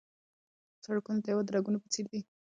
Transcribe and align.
سړکونه 0.85 1.19
د 1.21 1.25
هېواد 1.31 1.45
د 1.47 1.49
رګونو 1.55 1.81
په 1.83 1.87
څېر 1.93 2.05
دي. 2.11 2.21